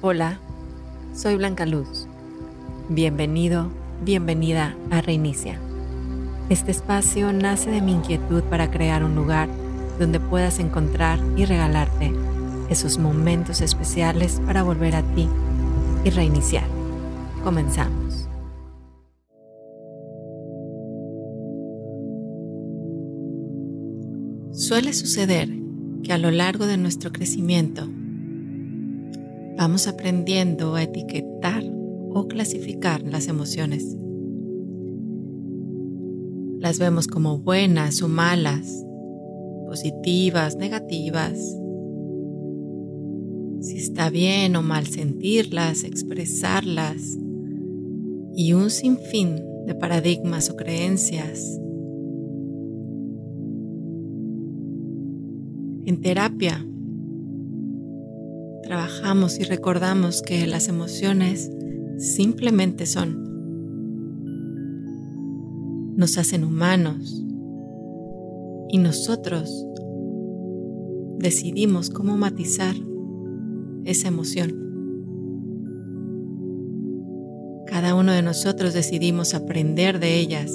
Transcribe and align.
Hola, 0.00 0.38
soy 1.12 1.34
Blanca 1.34 1.66
Luz. 1.66 2.06
Bienvenido, 2.88 3.68
bienvenida 4.04 4.76
a 4.92 5.00
Reinicia. 5.00 5.58
Este 6.48 6.70
espacio 6.70 7.32
nace 7.32 7.72
de 7.72 7.82
mi 7.82 7.94
inquietud 7.94 8.44
para 8.44 8.70
crear 8.70 9.02
un 9.02 9.16
lugar 9.16 9.48
donde 9.98 10.20
puedas 10.20 10.60
encontrar 10.60 11.18
y 11.36 11.46
regalarte 11.46 12.12
esos 12.70 12.96
momentos 12.98 13.60
especiales 13.60 14.40
para 14.46 14.62
volver 14.62 14.94
a 14.94 15.02
ti 15.16 15.28
y 16.04 16.10
reiniciar. 16.10 16.68
Comenzamos. 17.42 18.28
Suele 24.52 24.92
suceder 24.92 25.48
que 26.04 26.12
a 26.12 26.18
lo 26.18 26.30
largo 26.30 26.66
de 26.66 26.76
nuestro 26.76 27.10
crecimiento 27.10 27.88
vamos 29.58 29.88
aprendiendo 29.88 30.76
a 30.76 30.84
etiquetar 30.84 31.64
o 32.10 32.28
clasificar 32.28 33.02
las 33.02 33.26
emociones. 33.26 33.96
Las 36.60 36.78
vemos 36.78 37.08
como 37.08 37.38
buenas 37.38 38.00
o 38.02 38.08
malas, 38.08 38.84
positivas, 39.66 40.54
negativas. 40.54 41.38
Si 43.60 43.78
está 43.78 44.10
bien 44.10 44.54
o 44.54 44.62
mal 44.62 44.86
sentirlas, 44.86 45.82
expresarlas 45.82 47.18
y 48.36 48.52
un 48.52 48.70
sinfín 48.70 49.42
de 49.66 49.74
paradigmas 49.74 50.50
o 50.50 50.56
creencias. 50.56 51.40
En 55.84 56.00
terapia 56.00 56.64
trabajamos 58.68 59.40
y 59.40 59.44
recordamos 59.44 60.20
que 60.20 60.46
las 60.46 60.68
emociones 60.68 61.50
simplemente 61.96 62.84
son. 62.84 63.24
Nos 65.96 66.18
hacen 66.18 66.44
humanos 66.44 67.24
y 68.68 68.76
nosotros 68.76 69.50
decidimos 71.16 71.88
cómo 71.88 72.18
matizar 72.18 72.74
esa 73.86 74.08
emoción. 74.08 74.52
Cada 77.66 77.94
uno 77.94 78.12
de 78.12 78.20
nosotros 78.20 78.74
decidimos 78.74 79.32
aprender 79.32 79.98
de 79.98 80.18
ellas, 80.18 80.52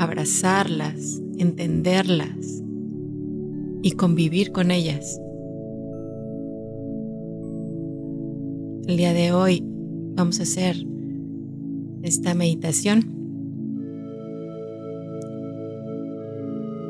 abrazarlas, 0.00 1.22
entenderlas 1.38 2.60
y 3.82 3.92
convivir 3.92 4.50
con 4.50 4.72
ellas. 4.72 5.20
El 8.86 8.98
día 8.98 9.14
de 9.14 9.32
hoy 9.32 9.62
vamos 10.14 10.40
a 10.40 10.42
hacer 10.42 10.76
esta 12.02 12.34
meditación 12.34 13.02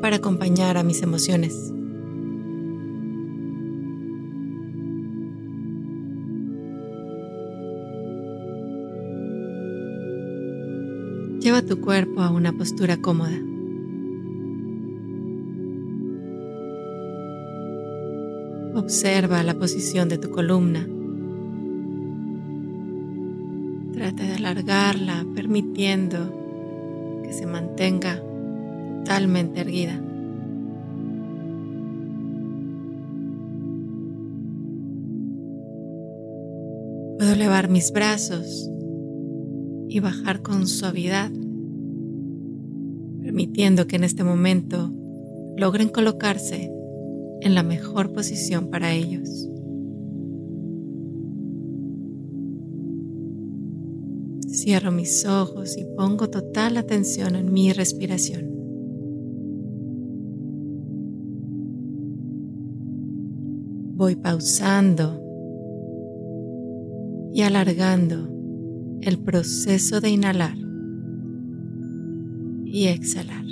para 0.01 0.17
acompañar 0.17 0.75
a 0.75 0.83
mis 0.83 1.01
emociones. 1.01 1.73
Lleva 11.39 11.61
tu 11.61 11.79
cuerpo 11.79 12.19
a 12.19 12.29
una 12.29 12.51
postura 12.51 12.97
cómoda. 12.97 13.39
Observa 18.75 19.41
la 19.43 19.57
posición 19.57 20.09
de 20.09 20.17
tu 20.17 20.29
columna. 20.29 20.89
Alargarla, 24.45 25.25
permitiendo 25.33 27.21
que 27.23 27.33
se 27.33 27.47
mantenga 27.47 28.21
totalmente 28.99 29.61
erguida. 29.61 29.99
Puedo 37.17 37.33
elevar 37.33 37.69
mis 37.69 37.91
brazos 37.91 38.69
y 39.89 39.99
bajar 39.99 40.41
con 40.41 40.67
suavidad, 40.67 41.31
permitiendo 43.23 43.87
que 43.87 43.95
en 43.95 44.03
este 44.03 44.23
momento 44.23 44.93
logren 45.57 45.89
colocarse 45.89 46.71
en 47.41 47.55
la 47.55 47.63
mejor 47.63 48.13
posición 48.13 48.69
para 48.69 48.93
ellos. 48.93 49.49
Cierro 54.47 54.91
mis 54.91 55.25
ojos 55.25 55.77
y 55.77 55.85
pongo 55.95 56.29
total 56.29 56.77
atención 56.77 57.35
en 57.35 57.51
mi 57.51 57.73
respiración. 57.73 58.55
Voy 63.95 64.15
pausando 64.15 65.21
y 67.33 67.41
alargando 67.41 68.29
el 69.01 69.19
proceso 69.19 70.01
de 70.01 70.09
inhalar 70.09 70.57
y 72.65 72.87
exhalar. 72.87 73.45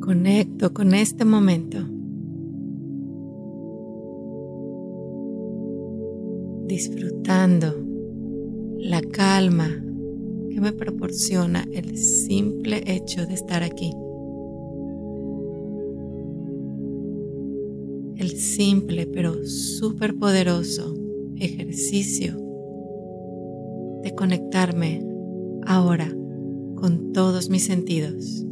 Conecto 0.00 0.72
con 0.72 0.94
este 0.94 1.24
momento. 1.24 1.95
Disfrutando 6.76 7.74
la 8.78 9.00
calma 9.00 9.82
que 10.50 10.60
me 10.60 10.74
proporciona 10.74 11.66
el 11.72 11.96
simple 11.96 12.82
hecho 12.86 13.24
de 13.24 13.32
estar 13.32 13.62
aquí. 13.62 13.92
El 18.18 18.30
simple 18.36 19.06
pero 19.06 19.46
súper 19.46 20.16
poderoso 20.16 20.94
ejercicio 21.36 22.36
de 24.02 24.14
conectarme 24.14 25.02
ahora 25.64 26.14
con 26.74 27.14
todos 27.14 27.48
mis 27.48 27.64
sentidos. 27.64 28.44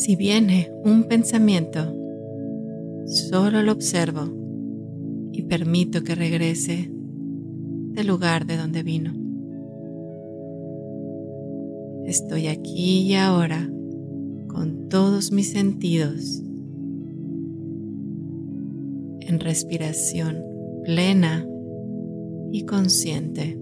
Si 0.00 0.16
viene 0.16 0.72
un 0.82 1.04
pensamiento, 1.04 1.94
solo 3.04 3.60
lo 3.60 3.70
observo 3.70 4.32
y 5.30 5.42
permito 5.42 6.02
que 6.02 6.14
regrese 6.14 6.90
del 6.90 8.06
lugar 8.06 8.46
de 8.46 8.56
donde 8.56 8.82
vino. 8.82 9.12
Estoy 12.06 12.46
aquí 12.46 13.02
y 13.02 13.14
ahora 13.14 13.70
con 14.48 14.88
todos 14.88 15.32
mis 15.32 15.52
sentidos 15.52 16.42
en 19.20 19.38
respiración 19.38 20.42
plena 20.82 21.46
y 22.50 22.64
consciente. 22.64 23.58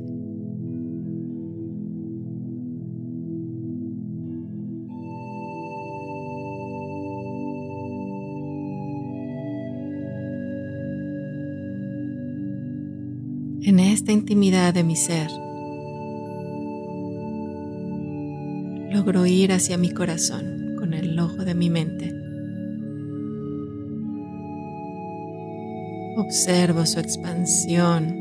Intimidad 14.13 14.75
de 14.75 14.85
mi 14.85 14.97
ser, 14.97 15.31
logro 18.93 19.27
ir 19.27 19.53
hacia 19.53 19.79
mi 19.79 19.91
corazón 19.91 20.77
con 20.79 20.95
el 20.95 21.19
ojo 21.19 21.45
de 21.45 21.55
mi 21.55 21.71
mente. 21.71 22.15
Observo 26.19 26.85
su 26.85 26.99
expansión. 26.99 28.15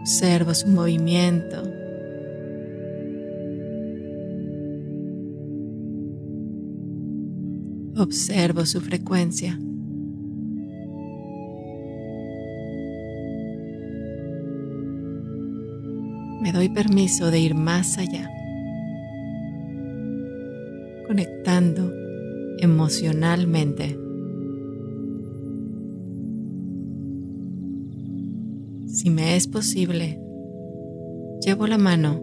Observo 0.00 0.54
su 0.54 0.68
movimiento. 0.68 1.62
Observo 7.96 8.64
su 8.64 8.80
frecuencia. 8.80 9.58
Me 16.44 16.52
doy 16.52 16.68
permiso 16.68 17.30
de 17.30 17.40
ir 17.40 17.54
más 17.54 17.96
allá, 17.96 18.30
conectando 21.06 21.90
emocionalmente. 22.58 23.98
Si 28.88 29.08
me 29.08 29.36
es 29.36 29.48
posible, 29.48 30.20
llevo 31.40 31.66
la 31.66 31.78
mano 31.78 32.20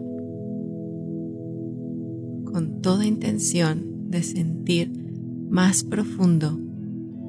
con 2.44 2.80
toda 2.80 3.04
intención 3.04 4.08
de 4.08 4.22
sentir 4.22 4.92
más 5.50 5.82
profundo 5.82 6.60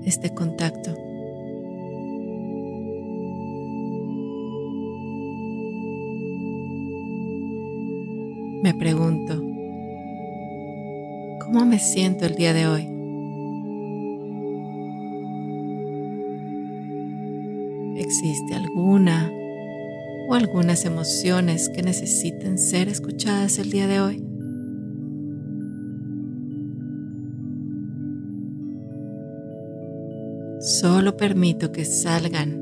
este 0.06 0.32
contacto. 0.32 1.03
Me 8.64 8.74
pregunto, 8.74 9.36
¿cómo 11.44 11.66
me 11.66 11.80
siento 11.80 12.26
el 12.26 12.36
día 12.36 12.54
de 12.54 12.66
hoy? 12.66 12.88
¿Existe 17.98 18.56
alguna 18.56 19.30
o 20.30 20.34
algunas 20.36 20.86
emociones 20.86 21.68
que 21.68 21.84
necesiten 21.84 22.58
ser 22.58 22.88
escuchadas 22.88 23.60
el 23.60 23.70
día 23.70 23.86
de 23.86 24.00
hoy? 24.00 24.24
Solo 30.62 31.18
permito 31.18 31.74
que 31.74 31.84
salgan, 31.84 32.62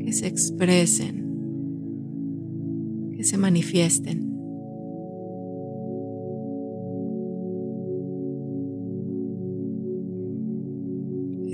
que 0.00 0.12
se 0.12 0.26
expresen, 0.26 1.24
que 3.16 3.22
se 3.22 3.38
manifiesten. 3.38 4.35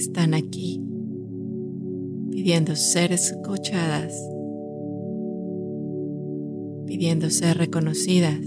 Están 0.03 0.35
aquí 0.35 0.83
pidiendo 2.33 2.75
ser 2.75 3.13
escuchadas, 3.13 4.13
pidiendo 6.87 7.31
ser 7.31 7.57
reconocidas 7.57 8.41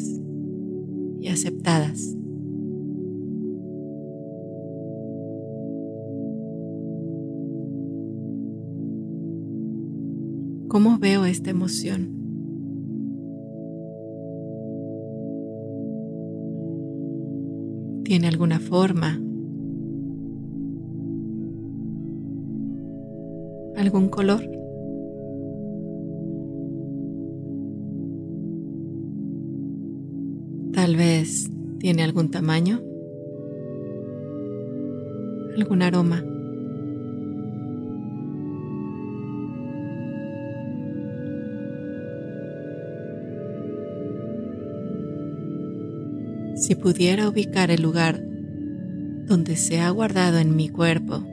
y 1.21 1.29
aceptadas. 1.29 2.13
¿Cómo 10.67 10.99
veo 10.99 11.23
esta 11.23 11.51
emoción? 11.51 12.11
¿Tiene 18.03 18.27
alguna 18.27 18.59
forma? 18.59 19.24
¿Algún 23.85 24.09
color? 24.09 24.41
Tal 30.73 30.95
vez 30.95 31.51
tiene 31.77 32.01
algún 32.01 32.31
tamaño, 32.31 32.81
algún 35.55 35.83
aroma. 35.83 36.23
Si 46.55 46.73
pudiera 46.73 47.29
ubicar 47.29 47.69
el 47.69 47.83
lugar 47.83 48.19
donde 49.27 49.55
se 49.55 49.79
ha 49.79 49.91
guardado 49.91 50.39
en 50.39 50.55
mi 50.55 50.69
cuerpo, 50.69 51.23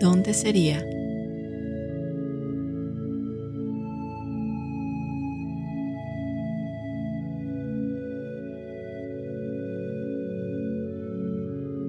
¿dónde 0.00 0.34
sería? 0.34 0.84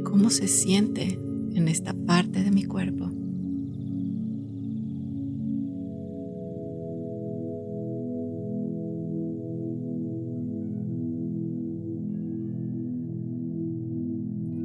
¿Cómo 0.03 0.29
se 0.29 0.47
siente 0.47 1.17
en 1.55 1.67
esta 1.67 1.93
parte 1.93 2.43
de 2.43 2.51
mi 2.51 2.63
cuerpo? 2.65 3.09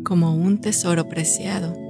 como 0.06 0.36
un 0.36 0.60
tesoro 0.60 1.08
preciado. 1.08 1.85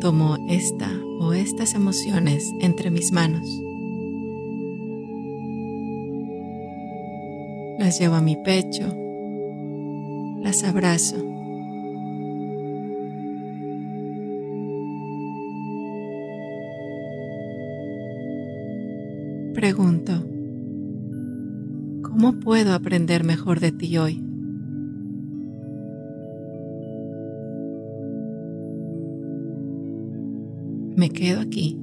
Tomo 0.00 0.38
esta 0.48 0.90
o 1.20 1.34
estas 1.34 1.74
emociones 1.74 2.50
entre 2.60 2.90
mis 2.90 3.12
manos. 3.12 3.46
Las 7.78 8.00
llevo 8.00 8.14
a 8.14 8.22
mi 8.22 8.36
pecho. 8.36 8.96
Las 10.42 10.64
abrazo. 10.64 11.16
Pregunto, 19.52 20.24
¿cómo 22.02 22.40
puedo 22.40 22.72
aprender 22.72 23.22
mejor 23.24 23.60
de 23.60 23.72
ti 23.72 23.98
hoy? 23.98 24.29
Me 30.96 31.10
quedo 31.10 31.40
aquí, 31.40 31.78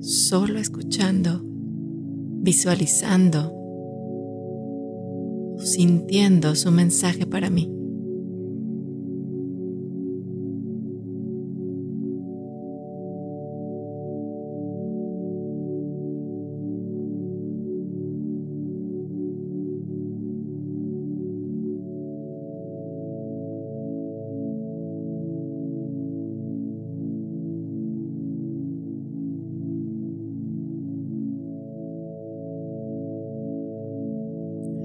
solo 0.00 0.58
escuchando, 0.58 1.42
visualizando, 1.44 3.52
sintiendo 5.58 6.54
su 6.54 6.70
mensaje 6.70 7.26
para 7.26 7.50
mí. 7.50 7.81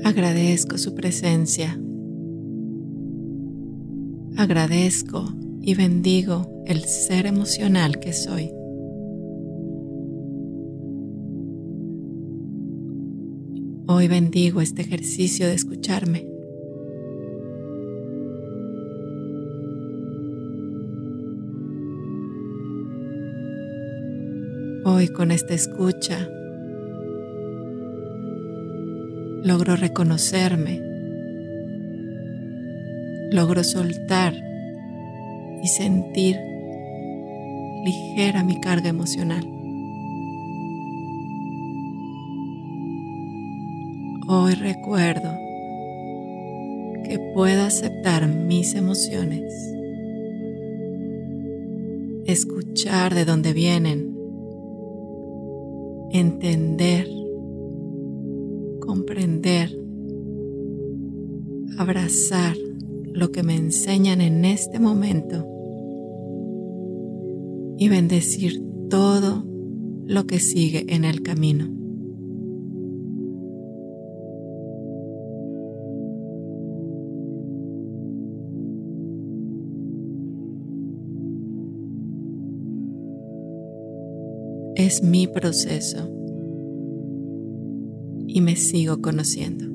Agradezco 0.07 0.77
su 0.77 0.95
presencia. 0.95 1.77
Agradezco 4.37 5.25
y 5.61 5.75
bendigo 5.75 6.63
el 6.65 6.85
ser 6.85 7.25
emocional 7.25 7.99
que 7.99 8.13
soy. 8.13 8.49
Hoy 13.87 14.07
bendigo 14.07 14.61
este 14.61 14.83
ejercicio 14.83 15.45
de 15.45 15.55
escucharme. 15.55 16.25
Hoy 24.85 25.09
con 25.09 25.31
esta 25.31 25.53
escucha 25.53 26.29
logro 29.43 29.75
reconocerme, 29.75 30.81
logro 33.31 33.63
soltar 33.63 34.33
y 35.63 35.67
sentir 35.67 36.37
ligera 37.85 38.43
mi 38.43 38.59
carga 38.59 38.89
emocional. 38.89 39.45
Hoy 44.27 44.53
recuerdo 44.55 45.31
que 47.05 47.17
puedo 47.33 47.63
aceptar 47.63 48.27
mis 48.27 48.75
emociones, 48.75 49.53
escuchar 52.25 53.15
de 53.15 53.23
dónde 53.23 53.53
vienen, 53.53 54.17
entender 56.11 57.07
comprender, 58.87 59.77
abrazar 61.77 62.55
lo 63.13 63.31
que 63.31 63.43
me 63.43 63.55
enseñan 63.55 64.21
en 64.21 64.45
este 64.45 64.79
momento 64.79 65.45
y 67.77 67.89
bendecir 67.89 68.63
todo 68.89 69.45
lo 70.05 70.25
que 70.25 70.39
sigue 70.39 70.85
en 70.87 71.03
el 71.03 71.21
camino. 71.21 71.69
Es 84.75 85.03
mi 85.03 85.27
proceso 85.27 86.16
y 88.37 88.41
me 88.41 88.55
sigo 88.55 89.01
conociendo. 89.01 89.65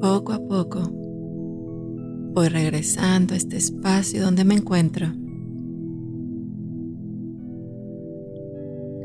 Poco 0.00 0.32
a 0.32 0.38
poco 0.46 0.80
voy 2.34 2.46
regresando 2.46 3.34
a 3.34 3.36
este 3.36 3.56
espacio 3.56 4.22
donde 4.22 4.44
me 4.44 4.54
encuentro. 4.54 5.08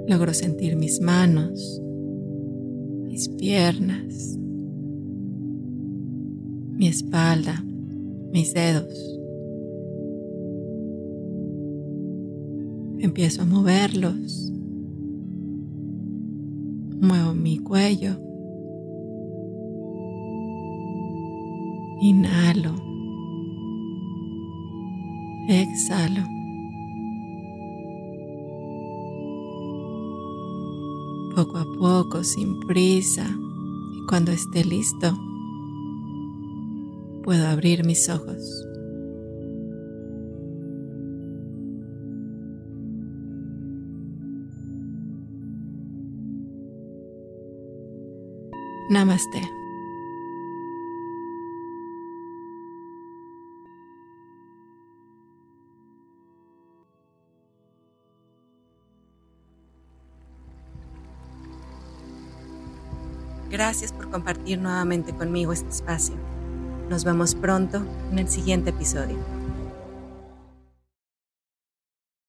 Logro 0.07 0.35
sentir 0.35 0.75
mis 0.75 1.01
manos, 1.01 1.81
mis 3.07 3.27
piernas, 3.29 4.37
mi 6.79 6.87
espalda, 6.87 7.61
mis 8.31 8.53
dedos. 8.53 8.93
Empiezo 12.99 13.41
a 13.41 13.45
moverlos. 13.45 14.49
Muevo 17.01 17.33
mi 17.33 17.57
cuello. 17.57 18.17
Inhalo. 22.01 22.75
Exhalo. 25.49 26.23
Poco 31.35 31.57
a 31.57 31.65
poco, 31.77 32.23
sin 32.23 32.57
prisa, 32.61 33.25
y 33.97 34.05
cuando 34.07 34.31
esté 34.31 34.63
listo, 34.63 35.13
puedo 37.29 37.47
abrir 37.47 37.85
mis 37.85 38.09
ojos. 38.09 38.65
Namaste. 48.89 49.47
Gracias 63.51 63.93
por 63.93 64.09
compartir 64.09 64.57
nuevamente 64.57 65.13
conmigo 65.13 65.53
este 65.53 65.69
espacio. 65.69 66.28
Nos 66.89 67.03
vemos 67.03 67.35
pronto 67.35 67.83
en 68.11 68.17
el 68.17 68.27
siguiente 68.27 68.71
episodio. 68.71 69.38